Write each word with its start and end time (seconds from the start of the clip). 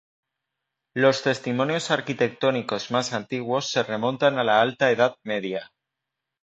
Los 0.95 1.21
testimonios 1.21 1.91
arquitectónicos 1.91 2.89
más 2.89 3.13
antiguos 3.13 3.67
se 3.69 3.83
remontan 3.83 4.39
a 4.39 4.43
la 4.43 4.59
Alta 4.59 4.89
Edad 4.89 5.13
Media. 5.23 5.71